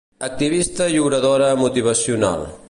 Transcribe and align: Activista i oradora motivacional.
Activista 0.27 0.87
i 0.87 0.97
oradora 1.09 1.53
motivacional. 1.61 2.47